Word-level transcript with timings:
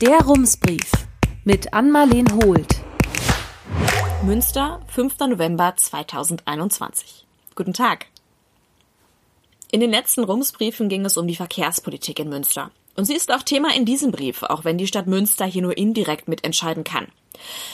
Der 0.00 0.20
Rumsbrief 0.20 0.92
mit 1.42 1.74
Ann-Marleen 1.74 2.32
Holt. 2.32 2.76
Münster, 4.22 4.80
5. 4.94 5.18
November 5.30 5.74
2021. 5.76 7.26
Guten 7.56 7.72
Tag. 7.72 8.06
In 9.72 9.80
den 9.80 9.90
letzten 9.90 10.22
Rumsbriefen 10.22 10.88
ging 10.88 11.04
es 11.04 11.16
um 11.16 11.26
die 11.26 11.34
Verkehrspolitik 11.34 12.20
in 12.20 12.28
Münster. 12.28 12.70
Und 12.94 13.06
sie 13.06 13.16
ist 13.16 13.32
auch 13.32 13.42
Thema 13.42 13.74
in 13.74 13.86
diesem 13.86 14.12
Brief, 14.12 14.44
auch 14.44 14.64
wenn 14.64 14.78
die 14.78 14.86
Stadt 14.86 15.08
Münster 15.08 15.46
hier 15.46 15.62
nur 15.62 15.76
indirekt 15.76 16.28
mitentscheiden 16.28 16.84
kann. 16.84 17.08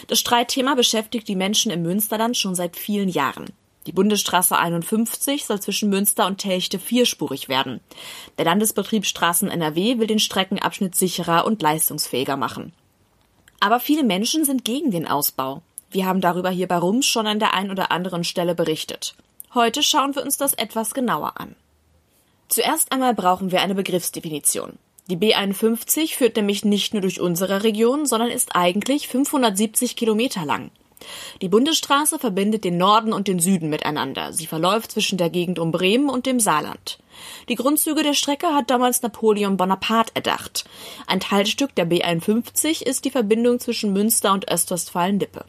Das 0.07 0.19
Streitthema 0.19 0.75
beschäftigt 0.77 1.29
die 1.29 1.37
Menschen 1.37 1.71
im 1.71 1.83
Münsterland 1.83 2.39
schon 2.39 2.55
seit 2.55 2.79
vielen 2.79 3.11
Jahren. 3.11 3.53
Die 3.87 3.93
Bundesstraße 3.93 4.57
51 4.57 5.45
soll 5.45 5.61
zwischen 5.61 5.91
Münster 5.91 6.27
und 6.27 6.39
Telchte 6.39 6.79
vierspurig 6.79 7.49
werden. 7.49 7.81
Der 8.39 8.47
Landesbetrieb 8.47 9.05
Straßen 9.05 9.51
NRW 9.51 9.99
will 9.99 10.07
den 10.07 10.19
Streckenabschnitt 10.19 10.95
sicherer 10.95 11.45
und 11.45 11.61
leistungsfähiger 11.61 12.37
machen. 12.37 12.73
Aber 13.61 13.81
viele 13.81 14.05
Menschen 14.05 14.45
sind 14.45 14.65
gegen 14.65 14.91
den 14.91 15.07
Ausbau. 15.07 15.63
Wir 15.91 16.07
haben 16.07 16.21
darüber 16.21 16.51
hier 16.51 16.67
bei 16.67 16.77
Rums 16.77 17.07
schon 17.07 17.27
an 17.27 17.39
der 17.39 17.55
einen 17.55 17.71
oder 17.71 17.91
anderen 17.91 18.25
Stelle 18.25 18.55
berichtet. 18.55 19.15
Heute 19.55 19.83
schauen 19.83 20.15
wir 20.15 20.23
uns 20.23 20.37
das 20.37 20.55
etwas 20.55 20.95
genauer 20.95 21.41
an. 21.41 21.55
Zuerst 22.49 22.91
einmal 22.91 23.15
brauchen 23.15 23.53
wir 23.53 23.63
eine 23.63 23.75
Begriffsdefinition. 23.75 24.79
Die 25.09 25.17
B51 25.17 26.17
führt 26.17 26.37
nämlich 26.37 26.65
nicht 26.65 26.95
nur 26.95 27.03
durch 27.03 27.21
unsere 27.21 27.63
Region, 27.63 28.07
sondern 28.07 28.31
ist 28.31 28.57
eigentlich 28.57 29.09
570 29.09 29.97
Kilometer 29.97 30.45
lang. 30.47 30.71
Die 31.43 31.49
Bundesstraße 31.49 32.19
verbindet 32.19 32.65
den 32.65 32.77
Norden 32.77 33.13
und 33.13 33.29
den 33.29 33.39
Süden 33.39 33.71
miteinander. 33.71 34.33
Sie 34.33 34.47
verläuft 34.47 34.93
zwischen 34.93 35.19
der 35.19 35.31
Gegend 35.31 35.59
um 35.59 35.73
Bremen 35.73 36.09
und 36.09 36.27
dem 36.27 36.41
Saarland. 36.41 36.99
Die 37.49 37.55
Grundzüge 37.55 38.03
der 38.03 38.15
Strecke 38.15 38.49
hat 38.49 38.71
damals 38.71 39.03
Napoleon 39.03 39.57
Bonaparte 39.57 40.13
erdacht. 40.15 40.65
Ein 41.07 41.21
Teilstück 41.21 41.75
der 41.75 41.89
B51 41.89 42.83
ist 42.83 43.05
die 43.05 43.11
Verbindung 43.11 43.61
zwischen 43.61 43.93
Münster 43.93 44.33
und 44.33 44.51
Ostwestfalen-Lippe. 44.51 45.45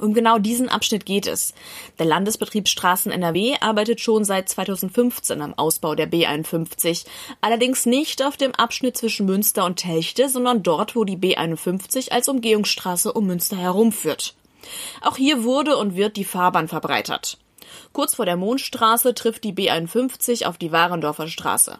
Um 0.00 0.12
genau 0.12 0.38
diesen 0.38 0.68
Abschnitt 0.68 1.06
geht 1.06 1.26
es. 1.26 1.54
Der 1.98 2.06
Landesbetrieb 2.06 2.68
Straßen 2.68 3.10
NRW 3.10 3.56
arbeitet 3.60 4.00
schon 4.00 4.24
seit 4.24 4.48
2015 4.48 5.40
am 5.40 5.54
Ausbau 5.54 5.94
der 5.94 6.10
B51, 6.10 7.06
allerdings 7.40 7.86
nicht 7.86 8.22
auf 8.22 8.36
dem 8.36 8.54
Abschnitt 8.54 8.96
zwischen 8.96 9.26
Münster 9.26 9.64
und 9.64 9.76
Telchte, 9.76 10.28
sondern 10.28 10.62
dort, 10.62 10.96
wo 10.96 11.04
die 11.04 11.16
B51 11.16 12.10
als 12.10 12.28
Umgehungsstraße 12.28 13.12
um 13.12 13.26
Münster 13.26 13.56
herumführt. 13.56 14.35
Auch 15.00 15.16
hier 15.16 15.44
wurde 15.44 15.76
und 15.76 15.96
wird 15.96 16.16
die 16.16 16.24
Fahrbahn 16.24 16.68
verbreitert. 16.68 17.38
Kurz 17.92 18.14
vor 18.14 18.26
der 18.26 18.36
Mondstraße 18.36 19.14
trifft 19.14 19.44
die 19.44 19.52
B51 19.52 20.46
auf 20.46 20.58
die 20.58 20.72
Warendorfer 20.72 21.28
Straße. 21.28 21.78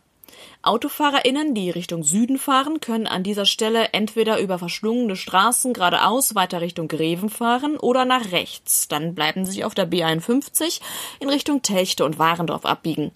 AutofahrerInnen, 0.62 1.54
die 1.54 1.70
Richtung 1.70 2.02
Süden 2.02 2.38
fahren, 2.38 2.80
können 2.80 3.06
an 3.06 3.22
dieser 3.22 3.46
Stelle 3.46 3.90
entweder 3.92 4.38
über 4.40 4.58
verschlungene 4.58 5.16
Straßen 5.16 5.72
geradeaus 5.72 6.34
weiter 6.34 6.60
Richtung 6.60 6.88
Greven 6.88 7.30
fahren 7.30 7.76
oder 7.76 8.04
nach 8.04 8.32
rechts. 8.32 8.88
Dann 8.88 9.14
bleiben 9.14 9.44
sie 9.44 9.64
auf 9.64 9.74
der 9.74 9.88
B51 9.88 10.80
in 11.20 11.28
Richtung 11.28 11.62
Telchte 11.62 12.04
und 12.04 12.18
Warendorf 12.18 12.64
abbiegen. 12.64 13.12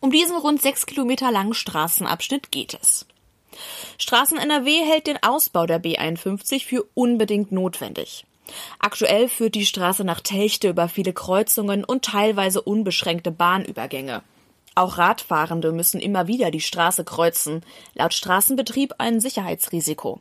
Um 0.00 0.10
diesen 0.10 0.36
rund 0.36 0.60
sechs 0.60 0.86
Kilometer 0.86 1.30
langen 1.30 1.54
Straßenabschnitt 1.54 2.50
geht 2.50 2.76
es. 2.80 3.06
Straßen 3.98 4.38
NRW 4.38 4.84
hält 4.84 5.06
den 5.06 5.22
Ausbau 5.22 5.66
der 5.66 5.82
B51 5.82 6.64
für 6.64 6.84
unbedingt 6.94 7.52
notwendig. 7.52 8.24
Aktuell 8.78 9.28
führt 9.28 9.54
die 9.54 9.66
Straße 9.66 10.04
nach 10.04 10.20
Telchte 10.20 10.68
über 10.68 10.88
viele 10.88 11.12
Kreuzungen 11.12 11.84
und 11.84 12.04
teilweise 12.04 12.60
unbeschränkte 12.62 13.30
Bahnübergänge. 13.30 14.22
Auch 14.74 14.98
Radfahrende 14.98 15.72
müssen 15.72 16.00
immer 16.00 16.26
wieder 16.26 16.50
die 16.50 16.60
Straße 16.60 17.04
kreuzen, 17.04 17.64
laut 17.94 18.12
Straßenbetrieb 18.12 18.94
ein 18.98 19.20
Sicherheitsrisiko. 19.20 20.20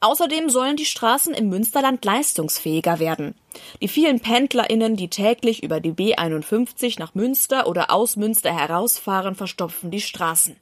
Außerdem 0.00 0.50
sollen 0.50 0.76
die 0.76 0.84
Straßen 0.84 1.34
im 1.34 1.48
Münsterland 1.48 2.04
leistungsfähiger 2.04 2.98
werden. 2.98 3.34
Die 3.80 3.88
vielen 3.88 4.20
PendlerInnen, 4.20 4.96
die 4.96 5.08
täglich 5.08 5.62
über 5.62 5.80
die 5.80 5.92
B51 5.92 6.98
nach 6.98 7.14
Münster 7.14 7.66
oder 7.66 7.90
aus 7.90 8.16
Münster 8.16 8.52
herausfahren, 8.52 9.34
verstopfen 9.34 9.90
die 9.90 10.00
Straßen. 10.00 10.56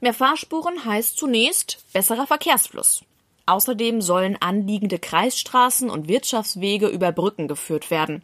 Mehr 0.00 0.14
Fahrspuren 0.14 0.84
heißt 0.84 1.16
zunächst 1.16 1.84
besserer 1.92 2.26
Verkehrsfluss. 2.26 3.02
Außerdem 3.48 4.02
sollen 4.02 4.36
anliegende 4.40 4.98
Kreisstraßen 4.98 5.88
und 5.88 6.06
Wirtschaftswege 6.06 6.86
über 6.86 7.12
Brücken 7.12 7.48
geführt 7.48 7.90
werden. 7.90 8.22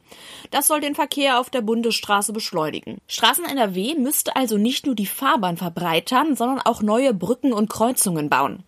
Das 0.50 0.66
soll 0.66 0.82
den 0.82 0.94
Verkehr 0.94 1.40
auf 1.40 1.48
der 1.48 1.62
Bundesstraße 1.62 2.34
beschleunigen. 2.34 2.98
Straßen 3.08 3.46
NRW 3.46 3.94
müsste 3.94 4.36
also 4.36 4.58
nicht 4.58 4.84
nur 4.84 4.94
die 4.94 5.06
Fahrbahn 5.06 5.56
verbreitern, 5.56 6.36
sondern 6.36 6.60
auch 6.60 6.82
neue 6.82 7.14
Brücken 7.14 7.54
und 7.54 7.70
Kreuzungen 7.70 8.28
bauen. 8.28 8.64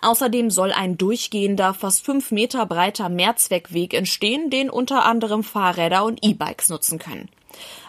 Außerdem 0.00 0.50
soll 0.50 0.72
ein 0.72 0.98
durchgehender, 0.98 1.72
fast 1.72 2.04
fünf 2.04 2.32
Meter 2.32 2.66
breiter 2.66 3.08
Mehrzweckweg 3.08 3.94
entstehen, 3.94 4.50
den 4.50 4.70
unter 4.70 5.04
anderem 5.04 5.44
Fahrräder 5.44 6.04
und 6.04 6.18
E-Bikes 6.24 6.68
nutzen 6.68 6.98
können. 6.98 7.28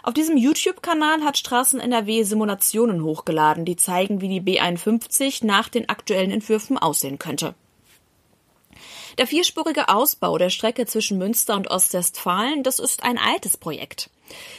Auf 0.03 0.13
diesem 0.13 0.37
YouTube-Kanal 0.37 1.23
hat 1.23 1.39
Straßen 1.39 1.79
NRW 1.79 2.21
Simulationen 2.21 3.03
hochgeladen, 3.03 3.65
die 3.65 3.75
zeigen, 3.75 4.21
wie 4.21 4.27
die 4.27 4.59
B51 4.59 5.43
nach 5.43 5.67
den 5.67 5.89
aktuellen 5.89 6.29
Entwürfen 6.29 6.77
aussehen 6.77 7.17
könnte. 7.17 7.55
Der 9.17 9.27
vierspurige 9.27 9.89
Ausbau 9.89 10.37
der 10.37 10.49
Strecke 10.49 10.87
zwischen 10.87 11.19
Münster 11.19 11.55
und 11.55 11.69
Ostwestfalen, 11.69 12.63
das 12.63 12.79
ist 12.79 13.03
ein 13.03 13.19
altes 13.19 13.57
Projekt. 13.57 14.09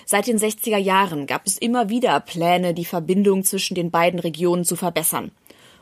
Seit 0.06 0.28
den 0.28 0.38
60er 0.38 0.76
Jahren 0.76 1.26
gab 1.26 1.47
es 1.47 1.59
immer 1.59 1.88
wieder 1.88 2.20
Pläne, 2.20 2.72
die 2.72 2.84
Verbindung 2.84 3.42
zwischen 3.42 3.75
den 3.75 3.91
beiden 3.91 4.20
Regionen 4.20 4.65
zu 4.65 4.76
verbessern. 4.76 5.32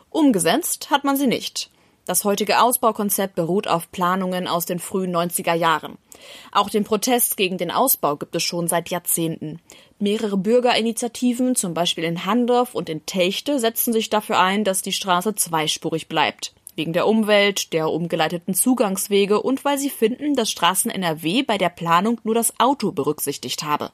Umgesetzt 0.09 0.91
hat 0.91 1.05
man 1.05 1.17
sie 1.17 1.27
nicht. 1.27 1.71
Das 2.07 2.25
heutige 2.25 2.61
Ausbaukonzept 2.61 3.37
beruht 3.37 3.69
auf 3.69 3.93
Planungen 3.93 4.49
aus 4.49 4.67
den 4.67 4.81
frühen 4.81 5.15
90er 5.15 5.55
Jahren. 5.55 5.99
Auch 6.51 6.69
den 6.69 6.83
Protest 6.83 7.37
gegen 7.37 7.59
den 7.59 7.71
Ausbau 7.71 8.17
gibt 8.17 8.35
es 8.35 8.43
schon 8.43 8.67
seit 8.67 8.89
Jahrzehnten. 8.89 9.61
Mehrere 9.99 10.37
Bürgerinitiativen, 10.37 11.55
zum 11.55 11.75
Beispiel 11.75 12.05
in 12.05 12.25
Handorf 12.27 12.75
und 12.75 12.89
in 12.89 13.07
Telchte, 13.07 13.61
setzen 13.61 13.93
sich 13.93 14.11
dafür 14.11 14.41
ein, 14.41 14.65
dass 14.65 14.83
die 14.83 14.93
Straße 14.93 15.37
zweispurig 15.37 16.09
bleibt. 16.09 16.55
Wegen 16.75 16.93
der 16.93 17.07
Umwelt, 17.07 17.73
der 17.73 17.91
umgeleiteten 17.91 18.55
Zugangswege 18.55 19.43
und 19.43 19.65
weil 19.65 19.79
sie 19.79 19.91
finden, 19.91 20.35
dass 20.35 20.51
Straßen 20.51 20.91
NRW 20.91 21.43
bei 21.43 21.59
der 21.59 21.69
Planung 21.69 22.21
nur 22.25 22.35
das 22.35 22.59
Auto 22.59 22.93
berücksichtigt 22.93 23.63
habe. 23.63 23.91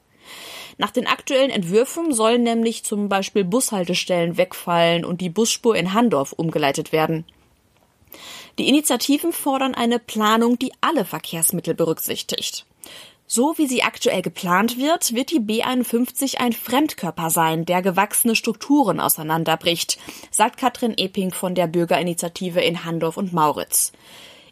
Nach 0.77 0.91
den 0.91 1.07
aktuellen 1.07 1.49
Entwürfen 1.49 2.13
sollen 2.13 2.43
nämlich 2.43 2.83
zum 2.83 3.09
Beispiel 3.09 3.43
Bushaltestellen 3.43 4.37
wegfallen 4.37 5.03
und 5.03 5.19
die 5.19 5.29
Busspur 5.29 5.75
in 5.75 5.93
Handorf 5.93 6.31
umgeleitet 6.31 6.93
werden. 6.93 7.25
Die 8.57 8.67
Initiativen 8.67 9.33
fordern 9.33 9.75
eine 9.75 9.99
Planung, 9.99 10.57
die 10.57 10.71
alle 10.81 11.05
Verkehrsmittel 11.05 11.73
berücksichtigt. 11.73 12.65
So 13.31 13.59
wie 13.59 13.67
sie 13.67 13.83
aktuell 13.83 14.23
geplant 14.23 14.79
wird, 14.79 15.13
wird 15.13 15.29
die 15.29 15.39
B51 15.39 16.37
ein 16.37 16.51
Fremdkörper 16.51 17.29
sein, 17.29 17.63
der 17.63 17.83
gewachsene 17.83 18.35
Strukturen 18.35 18.99
auseinanderbricht, 18.99 19.99
sagt 20.31 20.57
Katrin 20.57 20.95
Eping 20.97 21.31
von 21.31 21.53
der 21.53 21.67
Bürgerinitiative 21.67 22.59
in 22.59 22.85
Handorf 22.85 23.17
und 23.17 23.31
Mauritz. 23.31 23.91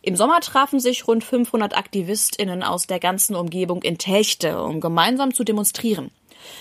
Im 0.03 0.15
Sommer 0.15 0.41
trafen 0.41 0.79
sich 0.79 1.07
rund 1.07 1.23
500 1.23 1.75
AktivistInnen 1.75 2.61
aus 2.61 2.85
der 2.85 2.99
ganzen 2.99 3.35
Umgebung 3.35 3.81
in 3.81 3.97
Telchte, 3.97 4.61
um 4.61 4.79
gemeinsam 4.79 5.33
zu 5.33 5.44
demonstrieren. 5.44 6.11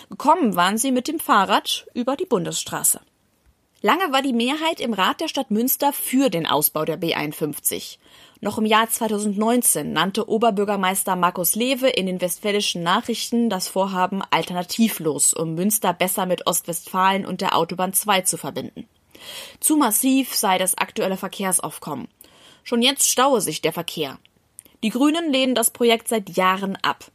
Gekommen 0.08 0.56
waren 0.56 0.78
sie 0.78 0.92
mit 0.92 1.08
dem 1.08 1.20
Fahrrad 1.20 1.86
über 1.92 2.16
die 2.16 2.24
Bundesstraße. 2.24 3.02
Lange 3.86 4.10
war 4.10 4.20
die 4.20 4.32
Mehrheit 4.32 4.80
im 4.80 4.94
Rat 4.94 5.20
der 5.20 5.28
Stadt 5.28 5.52
Münster 5.52 5.92
für 5.92 6.28
den 6.28 6.44
Ausbau 6.44 6.84
der 6.84 7.00
B51. 7.00 7.98
Noch 8.40 8.58
im 8.58 8.66
Jahr 8.66 8.90
2019 8.90 9.92
nannte 9.92 10.28
Oberbürgermeister 10.28 11.14
Markus 11.14 11.54
Lewe 11.54 11.88
in 11.90 12.06
den 12.06 12.20
westfälischen 12.20 12.82
Nachrichten 12.82 13.48
das 13.48 13.68
Vorhaben 13.68 14.22
alternativlos, 14.28 15.34
um 15.34 15.54
Münster 15.54 15.92
besser 15.92 16.26
mit 16.26 16.48
Ostwestfalen 16.48 17.24
und 17.24 17.40
der 17.40 17.56
Autobahn 17.56 17.92
2 17.92 18.22
zu 18.22 18.36
verbinden. 18.36 18.88
Zu 19.60 19.76
massiv 19.76 20.34
sei 20.34 20.58
das 20.58 20.76
aktuelle 20.76 21.16
Verkehrsaufkommen. 21.16 22.08
Schon 22.64 22.82
jetzt 22.82 23.08
staue 23.08 23.40
sich 23.40 23.62
der 23.62 23.72
Verkehr. 23.72 24.18
Die 24.82 24.90
Grünen 24.90 25.30
lehnen 25.30 25.54
das 25.54 25.70
Projekt 25.70 26.08
seit 26.08 26.36
Jahren 26.36 26.74
ab. 26.82 27.12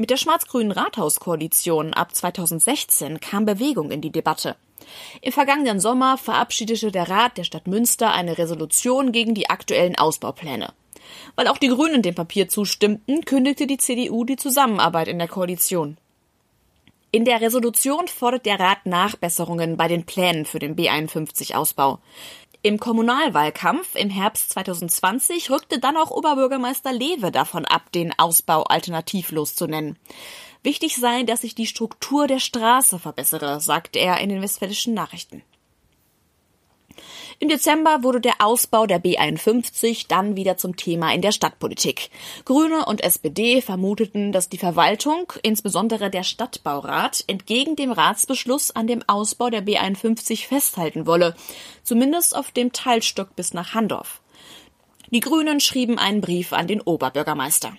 Mit 0.00 0.08
der 0.08 0.16
schwarz-grünen 0.16 0.72
Rathauskoalition 0.72 1.92
ab 1.92 2.14
2016 2.14 3.20
kam 3.20 3.44
Bewegung 3.44 3.90
in 3.90 4.00
die 4.00 4.08
Debatte. 4.08 4.56
Im 5.20 5.30
vergangenen 5.30 5.78
Sommer 5.78 6.16
verabschiedete 6.16 6.90
der 6.90 7.10
Rat 7.10 7.36
der 7.36 7.44
Stadt 7.44 7.66
Münster 7.66 8.10
eine 8.10 8.38
Resolution 8.38 9.12
gegen 9.12 9.34
die 9.34 9.50
aktuellen 9.50 9.98
Ausbaupläne. 9.98 10.72
Weil 11.36 11.48
auch 11.48 11.58
die 11.58 11.68
Grünen 11.68 12.00
dem 12.00 12.14
Papier 12.14 12.48
zustimmten, 12.48 13.26
kündigte 13.26 13.66
die 13.66 13.76
CDU 13.76 14.24
die 14.24 14.36
Zusammenarbeit 14.36 15.06
in 15.06 15.18
der 15.18 15.28
Koalition. 15.28 15.98
In 17.12 17.26
der 17.26 17.42
Resolution 17.42 18.08
fordert 18.08 18.46
der 18.46 18.58
Rat 18.58 18.86
Nachbesserungen 18.86 19.76
bei 19.76 19.86
den 19.86 20.06
Plänen 20.06 20.46
für 20.46 20.60
den 20.60 20.76
B51-Ausbau. 20.76 21.98
Im 22.62 22.78
Kommunalwahlkampf 22.78 23.94
im 23.94 24.10
Herbst 24.10 24.50
2020 24.50 25.50
rückte 25.50 25.78
dann 25.78 25.96
auch 25.96 26.10
Oberbürgermeister 26.10 26.92
Lewe 26.92 27.30
davon 27.30 27.64
ab, 27.64 27.90
den 27.92 28.12
Ausbau 28.18 28.64
alternativlos 28.64 29.54
zu 29.54 29.66
nennen. 29.66 29.98
Wichtig 30.62 30.96
sei, 30.96 31.22
dass 31.22 31.40
sich 31.40 31.54
die 31.54 31.66
Struktur 31.66 32.26
der 32.26 32.38
Straße 32.38 32.98
verbessere, 32.98 33.60
sagte 33.60 33.98
er 33.98 34.18
in 34.18 34.28
den 34.28 34.42
westfälischen 34.42 34.92
Nachrichten. 34.92 35.42
Im 37.42 37.48
Dezember 37.48 38.02
wurde 38.02 38.20
der 38.20 38.34
Ausbau 38.40 38.86
der 38.86 39.02
B51 39.02 40.04
dann 40.08 40.36
wieder 40.36 40.58
zum 40.58 40.76
Thema 40.76 41.14
in 41.14 41.22
der 41.22 41.32
Stadtpolitik. 41.32 42.10
Grüne 42.44 42.84
und 42.84 43.02
SPD 43.02 43.62
vermuteten, 43.62 44.30
dass 44.30 44.50
die 44.50 44.58
Verwaltung, 44.58 45.32
insbesondere 45.42 46.10
der 46.10 46.22
Stadtbaurat, 46.22 47.24
entgegen 47.28 47.76
dem 47.76 47.92
Ratsbeschluss 47.92 48.72
an 48.72 48.86
dem 48.86 49.02
Ausbau 49.06 49.48
der 49.48 49.64
B51 49.64 50.48
festhalten 50.48 51.06
wolle, 51.06 51.34
zumindest 51.82 52.36
auf 52.36 52.50
dem 52.50 52.72
Teilstück 52.72 53.34
bis 53.34 53.54
nach 53.54 53.72
Handorf. 53.72 54.20
Die 55.10 55.20
Grünen 55.20 55.60
schrieben 55.60 55.98
einen 55.98 56.20
Brief 56.20 56.52
an 56.52 56.66
den 56.66 56.82
Oberbürgermeister. 56.82 57.72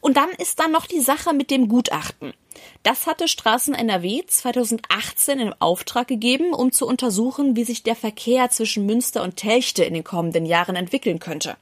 Und 0.00 0.16
dann 0.16 0.30
ist 0.38 0.60
dann 0.60 0.70
noch 0.70 0.86
die 0.86 1.00
Sache 1.00 1.34
mit 1.34 1.50
dem 1.50 1.66
Gutachten. 1.66 2.34
Das 2.82 3.06
hatte 3.06 3.28
Straßen 3.28 3.74
NRW 3.74 4.22
2018 4.26 5.38
in 5.38 5.54
Auftrag 5.60 6.08
gegeben, 6.08 6.52
um 6.54 6.72
zu 6.72 6.86
untersuchen, 6.86 7.56
wie 7.56 7.64
sich 7.64 7.82
der 7.82 7.96
Verkehr 7.96 8.50
zwischen 8.50 8.86
Münster 8.86 9.22
und 9.22 9.36
Telchte 9.36 9.84
in 9.84 9.94
den 9.94 10.04
kommenden 10.04 10.46
Jahren 10.46 10.76
entwickeln 10.76 11.18
könnte. 11.18 11.56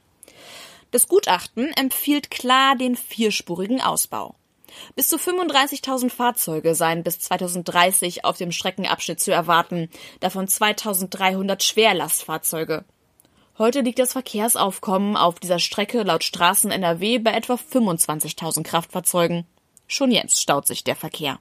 Das 0.91 1.07
Gutachten 1.07 1.71
empfiehlt 1.73 2.31
klar 2.31 2.75
den 2.75 2.95
vierspurigen 2.95 3.81
Ausbau. 3.81 4.35
Bis 4.95 5.07
zu 5.07 5.17
35.000 5.17 6.09
Fahrzeuge 6.09 6.75
seien 6.75 7.03
bis 7.03 7.19
2030 7.19 8.25
auf 8.25 8.37
dem 8.37 8.51
Streckenabschnitt 8.51 9.19
zu 9.19 9.31
erwarten, 9.31 9.89
davon 10.19 10.47
2.300 10.47 11.61
Schwerlastfahrzeuge. 11.61 12.85
Heute 13.57 13.81
liegt 13.81 13.99
das 13.99 14.13
Verkehrsaufkommen 14.13 15.17
auf 15.17 15.39
dieser 15.39 15.59
Strecke 15.59 16.03
laut 16.03 16.23
Straßen 16.23 16.71
NRW 16.71 17.19
bei 17.19 17.31
etwa 17.31 17.55
25.000 17.55 18.63
Kraftfahrzeugen. 18.63 19.45
Schon 19.89 20.11
jetzt 20.11 20.39
staut 20.39 20.67
sich 20.67 20.83
der 20.85 20.95
Verkehr. 20.95 21.39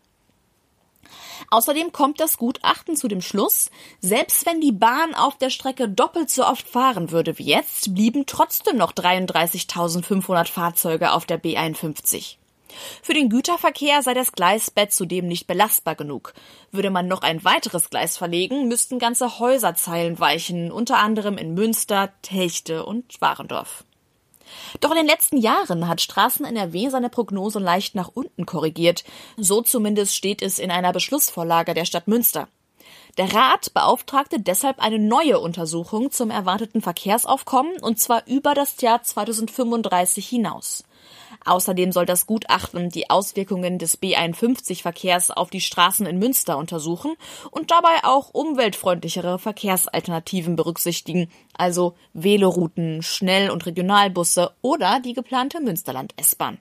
Außerdem 1.50 1.92
kommt 1.92 2.18
das 2.18 2.38
Gutachten 2.38 2.96
zu 2.96 3.06
dem 3.06 3.20
Schluss, 3.20 3.70
selbst 4.00 4.44
wenn 4.46 4.60
die 4.60 4.72
Bahn 4.72 5.14
auf 5.14 5.36
der 5.38 5.50
Strecke 5.50 5.88
doppelt 5.88 6.30
so 6.30 6.44
oft 6.44 6.66
fahren 6.66 7.10
würde 7.10 7.38
wie 7.38 7.44
jetzt, 7.44 7.94
blieben 7.94 8.24
trotzdem 8.26 8.76
noch 8.76 8.92
33.500 8.92 10.48
Fahrzeuge 10.48 11.12
auf 11.12 11.26
der 11.26 11.40
B51. 11.40 12.36
Für 13.02 13.14
den 13.14 13.28
Güterverkehr 13.28 14.02
sei 14.02 14.14
das 14.14 14.32
Gleisbett 14.32 14.92
zudem 14.92 15.26
nicht 15.26 15.46
belastbar 15.46 15.94
genug. 15.94 16.32
Würde 16.70 16.90
man 16.90 17.06
noch 17.06 17.22
ein 17.22 17.44
weiteres 17.44 17.90
Gleis 17.90 18.16
verlegen, 18.16 18.68
müssten 18.68 18.98
ganze 18.98 19.38
Häuserzeilen 19.38 20.18
weichen, 20.18 20.72
unter 20.72 20.98
anderem 20.98 21.36
in 21.38 21.54
Münster, 21.54 22.12
Techte 22.22 22.84
und 22.84 23.20
Warendorf. 23.20 23.84
Doch 24.80 24.90
in 24.90 24.96
den 24.96 25.06
letzten 25.06 25.36
Jahren 25.36 25.88
hat 25.88 26.00
Straßen 26.00 26.44
NRW 26.44 26.88
seine 26.90 27.10
Prognose 27.10 27.58
leicht 27.58 27.94
nach 27.94 28.10
unten 28.12 28.46
korrigiert. 28.46 29.04
So 29.36 29.62
zumindest 29.62 30.14
steht 30.14 30.42
es 30.42 30.58
in 30.58 30.70
einer 30.70 30.92
Beschlussvorlage 30.92 31.74
der 31.74 31.84
Stadt 31.84 32.08
Münster. 32.08 32.48
Der 33.18 33.34
Rat 33.34 33.74
beauftragte 33.74 34.38
deshalb 34.38 34.78
eine 34.78 35.00
neue 35.00 35.40
Untersuchung 35.40 36.12
zum 36.12 36.30
erwarteten 36.30 36.80
Verkehrsaufkommen 36.80 37.72
und 37.80 37.98
zwar 37.98 38.24
über 38.28 38.54
das 38.54 38.80
Jahr 38.80 39.02
2035 39.02 40.28
hinaus. 40.28 40.84
Außerdem 41.44 41.90
soll 41.90 42.06
das 42.06 42.26
Gutachten 42.26 42.90
die 42.90 43.10
Auswirkungen 43.10 43.78
des 43.78 44.00
B51-Verkehrs 44.00 45.32
auf 45.32 45.50
die 45.50 45.60
Straßen 45.60 46.06
in 46.06 46.20
Münster 46.20 46.58
untersuchen 46.58 47.16
und 47.50 47.72
dabei 47.72 48.04
auch 48.04 48.30
umweltfreundlichere 48.30 49.40
Verkehrsalternativen 49.40 50.54
berücksichtigen, 50.54 51.28
also 51.54 51.94
Velorouten, 52.12 53.02
Schnell- 53.02 53.50
und 53.50 53.66
Regionalbusse 53.66 54.52
oder 54.62 55.00
die 55.00 55.14
geplante 55.14 55.60
Münsterland-S-Bahn. 55.60 56.58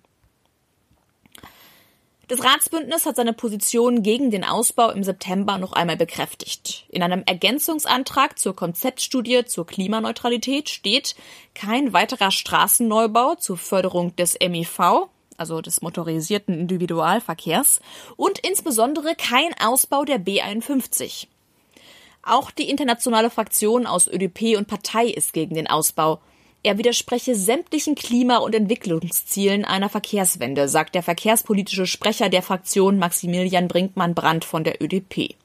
Das 2.27 2.43
Ratsbündnis 2.43 3.05
hat 3.05 3.15
seine 3.15 3.31
Position 3.31 4.03
gegen 4.03 4.31
den 4.31 4.43
Ausbau 4.43 4.89
im 4.91 5.01
September 5.01 5.57
noch 5.57 5.71
einmal 5.71 5.95
bekräftigt. 5.95 6.85
In 6.89 7.01
einem 7.01 7.23
Ergänzungsantrag 7.25 8.37
zur 8.37 8.53
Konzeptstudie 8.53 9.45
zur 9.45 9.65
Klimaneutralität 9.65 10.67
steht 10.67 11.15
kein 11.53 11.93
weiterer 11.93 12.31
Straßenneubau 12.31 13.35
zur 13.35 13.57
Förderung 13.57 14.13
des 14.17 14.37
MIV, 14.41 15.07
also 15.37 15.61
des 15.61 15.81
motorisierten 15.81 16.59
Individualverkehrs, 16.59 17.79
und 18.17 18.39
insbesondere 18.39 19.15
kein 19.15 19.53
Ausbau 19.61 20.03
der 20.03 20.19
B51. 20.19 21.27
Auch 22.23 22.51
die 22.51 22.69
internationale 22.69 23.29
Fraktion 23.29 23.85
aus 23.87 24.05
ÖDP 24.05 24.57
und 24.57 24.67
Partei 24.67 25.05
ist 25.05 25.31
gegen 25.31 25.55
den 25.55 25.67
Ausbau. 25.67 26.19
Er 26.63 26.77
widerspreche 26.77 27.35
sämtlichen 27.35 27.95
Klima- 27.95 28.37
und 28.37 28.53
Entwicklungszielen 28.53 29.63
einer 29.63 29.89
Verkehrswende, 29.89 30.67
sagt 30.67 30.95
der 30.95 31.03
verkehrspolitische 31.03 31.85
Sprecher 31.85 32.29
der 32.29 32.41
Fraktion 32.41 32.97
Maximilian 32.97 33.67
Brinkmann-Brandt 33.67 34.43
von 34.43 34.63
der 34.63 34.81
ÖDP. 34.81 35.35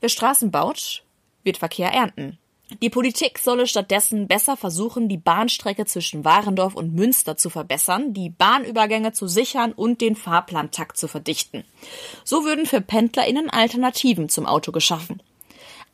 Wer 0.00 0.08
Straßen 0.08 0.50
baut, 0.50 1.02
wird 1.42 1.58
Verkehr 1.58 1.92
ernten. 1.92 2.38
Die 2.82 2.90
Politik 2.90 3.38
solle 3.38 3.66
stattdessen 3.66 4.28
besser 4.28 4.56
versuchen, 4.56 5.08
die 5.08 5.16
Bahnstrecke 5.16 5.86
zwischen 5.86 6.24
Warendorf 6.26 6.74
und 6.74 6.94
Münster 6.94 7.36
zu 7.38 7.48
verbessern, 7.48 8.12
die 8.12 8.28
Bahnübergänge 8.28 9.12
zu 9.12 9.26
sichern 9.26 9.72
und 9.72 10.02
den 10.02 10.16
Fahrplantakt 10.16 10.98
zu 10.98 11.08
verdichten. 11.08 11.64
So 12.24 12.44
würden 12.44 12.66
für 12.66 12.82
PendlerInnen 12.82 13.48
Alternativen 13.48 14.28
zum 14.28 14.44
Auto 14.44 14.70
geschaffen. 14.70 15.22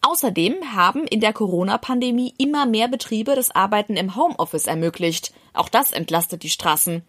Außerdem 0.07 0.75
haben 0.77 1.07
in 1.07 1.21
der 1.21 1.33
Corona-Pandemie 1.33 2.35
immer 2.37 2.67
mehr 2.67 2.89
Betriebe 2.89 3.35
das 3.35 3.51
Arbeiten 3.51 3.97
im 3.97 4.17
Homeoffice 4.17 4.67
ermöglicht. 4.67 5.33
Auch 5.55 5.71
das 5.71 5.93
entlastet 5.93 6.43
die 6.43 6.51
Straßen. 6.51 7.03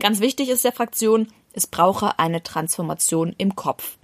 Ganz 0.00 0.20
wichtig 0.20 0.50
ist 0.50 0.62
der 0.62 0.72
Fraktion, 0.72 1.32
es 1.54 1.66
brauche 1.66 2.18
eine 2.18 2.42
Transformation 2.42 3.34
im 3.38 3.56
Kopf. 3.56 3.96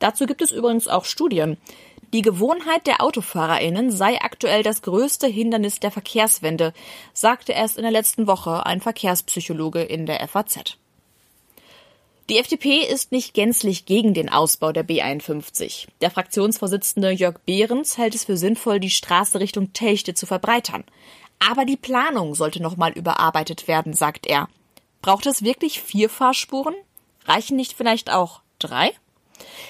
Dazu 0.00 0.26
gibt 0.26 0.42
es 0.42 0.50
übrigens 0.50 0.86
auch 0.86 1.06
Studien. 1.06 1.56
Die 2.12 2.20
Gewohnheit 2.20 2.86
der 2.86 3.02
AutofahrerInnen 3.02 3.90
sei 3.90 4.20
aktuell 4.20 4.62
das 4.62 4.82
größte 4.82 5.26
Hindernis 5.26 5.80
der 5.80 5.90
Verkehrswende, 5.90 6.74
sagte 7.14 7.52
erst 7.52 7.78
in 7.78 7.84
der 7.84 7.90
letzten 7.90 8.26
Woche 8.26 8.66
ein 8.66 8.82
Verkehrspsychologe 8.82 9.80
in 9.80 10.04
der 10.04 10.28
FAZ. 10.28 10.76
Die 12.32 12.38
FDP 12.38 12.78
ist 12.78 13.12
nicht 13.12 13.34
gänzlich 13.34 13.84
gegen 13.84 14.14
den 14.14 14.30
Ausbau 14.30 14.72
der 14.72 14.88
B51. 14.88 15.88
Der 16.00 16.10
Fraktionsvorsitzende 16.10 17.10
Jörg 17.10 17.38
Behrens 17.44 17.98
hält 17.98 18.14
es 18.14 18.24
für 18.24 18.38
sinnvoll, 18.38 18.80
die 18.80 18.88
Straße 18.88 19.38
Richtung 19.38 19.74
Telchte 19.74 20.14
zu 20.14 20.24
verbreitern. 20.24 20.84
Aber 21.40 21.66
die 21.66 21.76
Planung 21.76 22.34
sollte 22.34 22.62
nochmal 22.62 22.92
überarbeitet 22.92 23.68
werden, 23.68 23.92
sagt 23.92 24.26
er. 24.26 24.48
Braucht 25.02 25.26
es 25.26 25.44
wirklich 25.44 25.82
vier 25.82 26.08
Fahrspuren? 26.08 26.74
Reichen 27.26 27.58
nicht 27.58 27.74
vielleicht 27.74 28.10
auch 28.10 28.40
drei? 28.58 28.92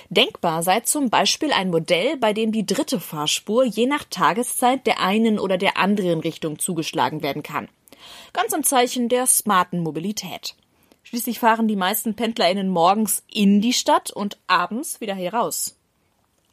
Denkbar 0.09 0.63
sei 0.63 0.79
zum 0.83 1.11
Beispiel 1.11 1.53
ein 1.53 1.71
Modell, 1.71 2.17
bei 2.17 2.33
dem 2.33 2.53
die 2.53 2.65
dritte 2.65 3.01
Fahrspur 3.01 3.65
je 3.65 3.87
nach 3.87 4.05
Tageszeit 4.09 4.87
der 4.87 5.01
einen 5.01 5.41
oder 5.41 5.59
der 5.59 5.79
anderen 5.79 6.21
Richtung 6.21 6.61
zugeschlagen 6.61 7.25
werden 7.25 7.43
kann. 7.43 7.69
Ganz 8.33 8.53
im 8.53 8.63
Zeichen 8.63 9.09
der 9.09 9.27
smarten 9.27 9.81
Mobilität. 9.81 10.55
Schließlich 11.13 11.41
fahren 11.41 11.69
die 11.69 11.77
meisten 11.77 12.15
PendlerInnen 12.15 12.71
morgens 12.71 13.23
in 13.31 13.61
die 13.61 13.75
Stadt 13.75 14.11
und 14.11 14.39
abends 14.47 15.03
wieder 15.03 15.15
heraus. 15.15 15.77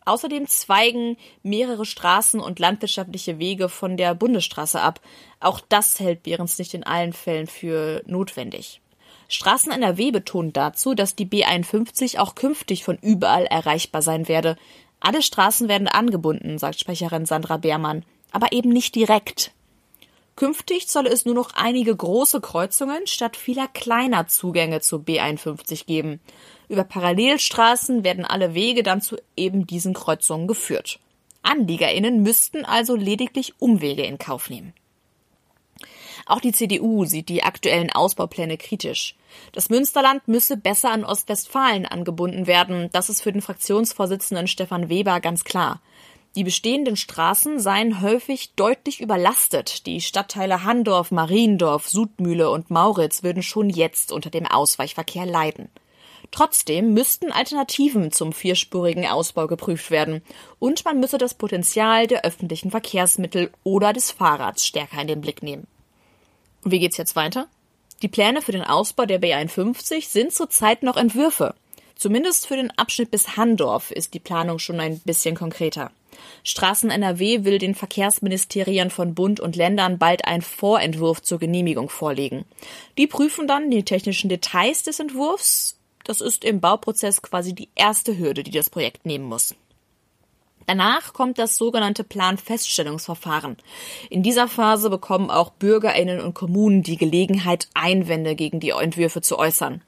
Außerdem 0.04 0.48
zweigen 0.48 1.16
mehrere 1.44 1.86
Straßen 1.86 2.42
und 2.42 2.60
landwirtschaftliche 2.60 3.40
Wege 3.40 3.70
von 3.70 3.96
der 3.96 4.14
Bundesstraße 4.16 4.82
ab. 4.82 5.00
Auch 5.40 5.62
das 5.62 6.02
hält 6.02 6.24
Behrens 6.24 6.60
nicht 6.60 6.74
in 6.74 6.84
allen 6.84 7.14
Fällen 7.14 7.48
für 7.48 8.04
notwendig. 8.06 8.82
Straßen 9.30 9.72
NRW 9.72 10.12
betont 10.12 10.58
dazu, 10.58 10.94
dass 10.94 11.16
die 11.16 11.26
B51 11.26 12.20
auch 12.20 12.36
künftig 12.36 12.84
von 12.84 12.98
überall 12.98 13.46
erreichbar 13.46 14.02
sein 14.02 14.28
werde. 14.28 14.58
Alle 15.00 15.22
Straßen 15.22 15.70
werden 15.70 15.88
angebunden, 15.88 16.58
sagt 16.58 16.82
Sprecherin 16.82 17.26
Sandra 17.26 17.56
Beermann, 17.56 18.04
aber 18.34 18.52
eben 18.52 18.72
nicht 18.72 18.94
direkt. 18.94 19.54
Künftig 20.40 20.88
solle 20.88 21.10
es 21.10 21.26
nur 21.26 21.36
noch 21.36 21.52
einige 21.56 21.94
große 21.94 22.40
Kreuzungen 22.40 23.08
statt 23.08 23.36
vieler 23.36 23.68
kleiner 23.68 24.28
Zugänge 24.28 24.80
zur 24.80 25.02
B51 25.02 25.86
geben. 25.86 26.22
Über 26.70 26.86
Parallelstraßen 26.86 28.06
werden 28.06 28.24
alle 28.24 28.54
Wege 28.54 28.82
dann 28.82 29.02
zu 29.02 29.18
eben 29.36 29.68
diesen 29.68 29.94
Kreuzungen 29.94 30.48
geführt. 30.48 31.02
AnliegerInnen 31.42 32.24
müssten 32.24 32.64
also 32.64 32.96
lediglich 32.96 33.56
Umwege 33.60 34.04
in 34.04 34.18
Kauf 34.18 34.50
nehmen. 34.50 34.72
Auch 36.26 36.40
die 36.40 36.54
CDU 36.54 37.04
sieht 37.04 37.28
die 37.28 37.44
aktuellen 37.44 37.92
Ausbaupläne 37.92 38.58
kritisch. 38.58 39.18
Das 39.52 39.70
Münsterland 39.70 40.26
müsse 40.30 40.56
besser 40.56 40.92
an 40.92 41.04
Ostwestfalen 41.04 41.86
angebunden 41.86 42.48
werden. 42.48 42.88
Das 42.94 43.10
ist 43.10 43.22
für 43.22 43.34
den 43.34 43.42
Fraktionsvorsitzenden 43.42 44.48
Stefan 44.48 44.88
Weber 44.88 45.20
ganz 45.20 45.44
klar. 45.44 45.82
Die 46.36 46.44
bestehenden 46.44 46.96
Straßen 46.96 47.60
seien 47.60 48.02
häufig 48.02 48.54
deutlich 48.56 49.02
überlastet. 49.02 49.88
Die 49.88 50.00
Stadtteile 50.00 50.64
Handorf, 50.64 51.12
Mariendorf, 51.12 51.90
Sudmühle 51.90 52.52
und 52.52 52.70
Mauritz 52.70 53.24
würden 53.24 53.42
schon 53.42 53.70
jetzt 53.70 54.12
unter 54.12 54.30
dem 54.30 54.46
Ausweichverkehr 54.46 55.26
leiden. 55.26 55.70
Trotzdem 56.32 56.94
müssten 56.94 57.32
Alternativen 57.32 58.12
zum 58.12 58.34
vierspurigen 58.34 59.08
Ausbau 59.08 59.48
geprüft 59.48 59.90
werden 59.90 60.22
und 60.60 60.86
man 60.86 61.00
müsse 61.00 61.18
das 61.18 61.34
Potenzial 61.34 62.06
der 62.06 62.24
öffentlichen 62.24 62.70
Verkehrsmittel 62.70 63.50
oder 63.64 63.94
des 63.94 64.12
Fahrrads 64.12 64.64
stärker 64.64 65.02
in 65.02 65.08
den 65.08 65.22
Blick 65.22 65.42
nehmen. 65.42 65.66
Und 66.64 66.72
wie 66.72 66.80
geht's 66.80 66.98
jetzt 66.98 67.16
weiter? 67.16 67.48
Die 68.04 68.08
Pläne 68.08 68.44
für 68.44 68.52
den 68.52 68.64
Ausbau 68.64 69.06
der 69.06 69.20
B51 69.20 70.08
sind 70.08 70.32
zurzeit 70.32 70.84
noch 70.84 70.98
Entwürfe. 70.98 71.56
Zumindest 71.96 72.48
für 72.48 72.56
den 72.56 72.72
Abschnitt 72.78 73.10
bis 73.10 73.36
Handorf 73.36 73.92
ist 73.92 74.14
die 74.14 74.20
Planung 74.20 74.60
schon 74.60 74.80
ein 74.80 75.00
bisschen 75.00 75.36
konkreter. 75.36 75.92
Straßen 76.44 76.90
NRW 76.90 77.44
will 77.44 77.58
den 77.58 77.76
Verkehrsministerien 77.76 78.90
von 78.90 79.16
Bund 79.16 79.40
und 79.40 79.56
Ländern 79.56 79.98
bald 79.98 80.26
einen 80.26 80.42
Vorentwurf 80.42 81.22
zur 81.22 81.40
Genehmigung 81.40 81.90
vorlegen. 81.90 82.46
Die 82.98 83.08
prüfen 83.08 83.48
dann 83.48 83.72
die 83.72 83.84
technischen 83.84 84.30
Details 84.30 84.84
des 84.84 85.00
Entwurfs. 85.00 85.78
Das 86.04 86.22
ist 86.22 86.44
im 86.44 86.60
Bauprozess 86.60 87.22
quasi 87.22 87.54
die 87.54 87.70
erste 87.76 88.18
Hürde, 88.18 88.44
die 88.44 88.52
das 88.52 88.70
Projekt 88.70 89.06
nehmen 89.06 89.26
muss. 89.26 89.56
Danach 90.70 91.14
kommt 91.14 91.40
das 91.40 91.58
sogenannte 91.58 92.04
Planfeststellungsverfahren. 92.04 93.58
In 94.12 94.22
dieser 94.22 94.48
Phase 94.48 94.92
bekommen 94.92 95.32
auch 95.32 95.50
Bürgerinnen 95.50 96.22
und 96.22 96.36
Kommunen 96.36 96.84
die 96.84 96.96
Gelegenheit, 96.96 97.70
Einwände 97.74 98.36
gegen 98.36 98.60
die 98.60 98.70
Entwürfe 98.70 99.22
zu 99.22 99.40
äußern. 99.40 99.82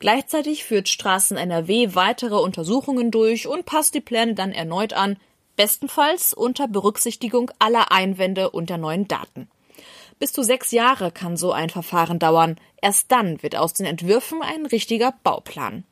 Gleichzeitig 0.00 0.64
führt 0.64 0.88
Straßen 0.88 1.36
NRW 1.36 1.94
weitere 1.94 2.34
Untersuchungen 2.34 3.12
durch 3.12 3.46
und 3.46 3.66
passt 3.66 3.94
die 3.94 4.00
Pläne 4.00 4.34
dann 4.34 4.50
erneut 4.50 4.94
an, 4.94 5.16
bestenfalls 5.56 6.34
unter 6.34 6.68
Berücksichtigung 6.68 7.50
aller 7.58 7.90
Einwände 7.90 8.50
und 8.50 8.70
der 8.70 8.78
neuen 8.78 9.08
Daten. 9.08 9.48
Bis 10.18 10.32
zu 10.32 10.42
sechs 10.42 10.70
Jahre 10.70 11.10
kann 11.10 11.36
so 11.36 11.52
ein 11.52 11.68
Verfahren 11.68 12.18
dauern. 12.18 12.56
Erst 12.80 13.12
dann 13.12 13.42
wird 13.42 13.56
aus 13.56 13.74
den 13.74 13.86
Entwürfen 13.86 14.40
ein 14.42 14.64
richtiger 14.66 15.12
Bauplan. 15.22 15.84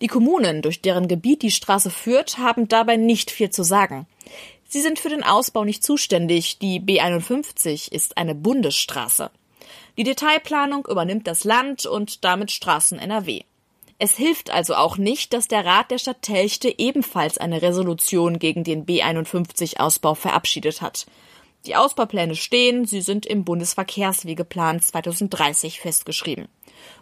Die 0.00 0.08
Kommunen, 0.08 0.62
durch 0.62 0.80
deren 0.80 1.08
Gebiet 1.08 1.42
die 1.42 1.50
Straße 1.50 1.90
führt, 1.90 2.38
haben 2.38 2.68
dabei 2.68 2.96
nicht 2.96 3.30
viel 3.30 3.50
zu 3.50 3.62
sagen. 3.62 4.06
Sie 4.68 4.80
sind 4.80 4.98
für 4.98 5.10
den 5.10 5.22
Ausbau 5.22 5.64
nicht 5.64 5.84
zuständig. 5.84 6.58
Die 6.58 6.80
B51 6.80 7.92
ist 7.92 8.16
eine 8.16 8.34
Bundesstraße. 8.34 9.30
Die 9.96 10.04
Detailplanung 10.04 10.86
übernimmt 10.86 11.26
das 11.26 11.44
Land 11.44 11.86
und 11.86 12.24
damit 12.24 12.50
Straßen 12.50 12.98
NRW. 12.98 13.42
Es 13.98 14.16
hilft 14.16 14.50
also 14.50 14.74
auch 14.74 14.96
nicht, 14.96 15.32
dass 15.32 15.48
der 15.48 15.64
Rat 15.64 15.90
der 15.90 15.98
Stadt 15.98 16.22
Telchte 16.22 16.74
ebenfalls 16.78 17.38
eine 17.38 17.62
Resolution 17.62 18.38
gegen 18.38 18.64
den 18.64 18.84
B51-Ausbau 18.84 20.14
verabschiedet 20.14 20.82
hat. 20.82 21.06
Die 21.66 21.76
Ausbaupläne 21.76 22.34
stehen, 22.34 22.86
sie 22.86 23.00
sind 23.00 23.24
im 23.24 23.44
Bundesverkehrswegeplan 23.44 24.80
2030 24.80 25.80
festgeschrieben. 25.80 26.48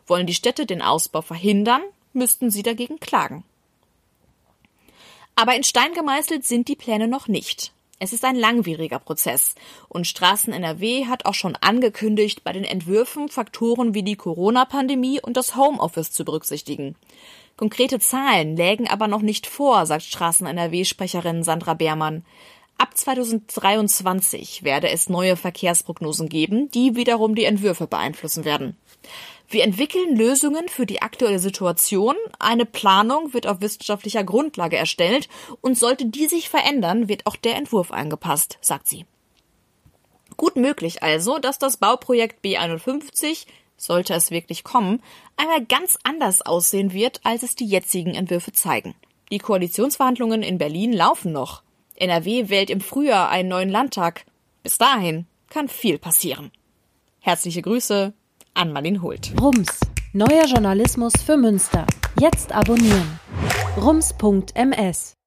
Wollen 0.06 0.26
die 0.26 0.34
Städte 0.34 0.66
den 0.66 0.82
Ausbau 0.82 1.22
verhindern, 1.22 1.82
müssten 2.12 2.50
sie 2.50 2.62
dagegen 2.62 3.00
klagen. 3.00 3.44
Aber 5.36 5.54
in 5.54 5.64
Stein 5.64 5.94
gemeißelt 5.94 6.44
sind 6.44 6.68
die 6.68 6.76
Pläne 6.76 7.08
noch 7.08 7.28
nicht. 7.28 7.72
Es 8.02 8.14
ist 8.14 8.24
ein 8.24 8.34
langwieriger 8.34 8.98
Prozess 8.98 9.54
und 9.90 10.06
Straßen 10.06 10.54
NRW 10.54 11.04
hat 11.04 11.26
auch 11.26 11.34
schon 11.34 11.54
angekündigt, 11.56 12.42
bei 12.42 12.52
den 12.54 12.64
Entwürfen 12.64 13.28
Faktoren 13.28 13.92
wie 13.92 14.02
die 14.02 14.16
Corona-Pandemie 14.16 15.20
und 15.20 15.36
das 15.36 15.54
Homeoffice 15.54 16.10
zu 16.10 16.24
berücksichtigen. 16.24 16.96
Konkrete 17.58 17.98
Zahlen 17.98 18.56
lägen 18.56 18.88
aber 18.88 19.06
noch 19.06 19.20
nicht 19.20 19.46
vor, 19.46 19.84
sagt 19.84 20.04
Straßen 20.04 20.46
NRW-Sprecherin 20.46 21.42
Sandra 21.42 21.74
Beermann. 21.74 22.24
Ab 22.78 22.96
2023 22.96 24.62
werde 24.62 24.88
es 24.88 25.10
neue 25.10 25.36
Verkehrsprognosen 25.36 26.30
geben, 26.30 26.70
die 26.70 26.96
wiederum 26.96 27.34
die 27.34 27.44
Entwürfe 27.44 27.86
beeinflussen 27.86 28.46
werden. 28.46 28.78
Wir 29.52 29.64
entwickeln 29.64 30.16
Lösungen 30.16 30.68
für 30.68 30.86
die 30.86 31.02
aktuelle 31.02 31.40
Situation. 31.40 32.14
Eine 32.38 32.64
Planung 32.64 33.34
wird 33.34 33.48
auf 33.48 33.60
wissenschaftlicher 33.60 34.22
Grundlage 34.22 34.76
erstellt 34.76 35.28
und 35.60 35.76
sollte 35.76 36.06
die 36.06 36.28
sich 36.28 36.48
verändern, 36.48 37.08
wird 37.08 37.26
auch 37.26 37.34
der 37.34 37.56
Entwurf 37.56 37.90
angepasst, 37.90 38.58
sagt 38.60 38.86
sie. 38.86 39.06
Gut 40.36 40.54
möglich 40.54 41.02
also, 41.02 41.40
dass 41.40 41.58
das 41.58 41.78
Bauprojekt 41.78 42.44
B51, 42.44 43.46
sollte 43.76 44.14
es 44.14 44.30
wirklich 44.30 44.62
kommen, 44.62 45.02
einmal 45.36 45.64
ganz 45.64 45.98
anders 46.04 46.42
aussehen 46.42 46.92
wird, 46.92 47.20
als 47.24 47.42
es 47.42 47.56
die 47.56 47.66
jetzigen 47.66 48.14
Entwürfe 48.14 48.52
zeigen. 48.52 48.94
Die 49.32 49.38
Koalitionsverhandlungen 49.38 50.44
in 50.44 50.58
Berlin 50.58 50.92
laufen 50.92 51.32
noch. 51.32 51.64
NRW 51.96 52.50
wählt 52.50 52.70
im 52.70 52.80
Frühjahr 52.80 53.30
einen 53.30 53.48
neuen 53.48 53.68
Landtag. 53.68 54.26
Bis 54.62 54.78
dahin 54.78 55.26
kann 55.48 55.68
viel 55.68 55.98
passieren. 55.98 56.52
Herzliche 57.18 57.62
Grüße, 57.62 58.14
an 58.54 58.72
Marlin 58.72 59.02
Hult. 59.02 59.32
Rums. 59.40 59.80
Neuer 60.12 60.46
Journalismus 60.46 61.12
für 61.24 61.36
Münster. 61.36 61.86
Jetzt 62.18 62.52
abonnieren. 62.52 63.20
Rums.ms 63.76 65.19